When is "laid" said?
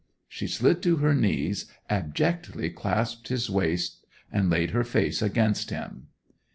4.49-4.71